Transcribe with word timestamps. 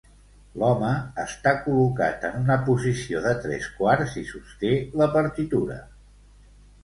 L'home 0.61 0.91
està 1.23 1.51
col·locat 1.65 2.23
en 2.29 2.39
una 2.39 2.55
posició 2.69 3.21
de 3.25 3.33
tres 3.43 3.69
quarts 3.81 4.15
i 4.21 4.23
sosté 4.31 4.75
la 5.03 5.11
partitura. 5.17 5.77